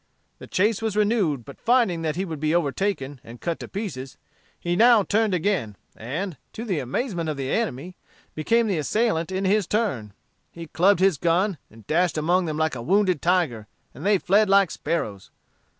[0.39, 4.17] The chase was renewed, but finding that he would be overtaken and cut to pieces,
[4.59, 7.95] he now turned again, and, to the amazement of the enemy,
[8.33, 10.13] became the assailant in his turn.
[10.49, 14.49] He clubbed his gun, and dashed among them like a wounded tiger, and they fled
[14.49, 15.29] like sparrows.